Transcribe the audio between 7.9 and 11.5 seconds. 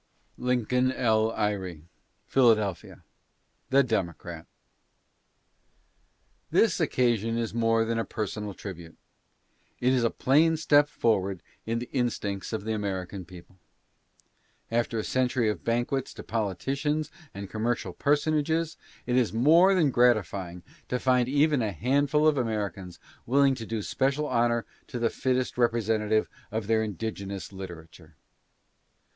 a personal tribute. It is a plain step forward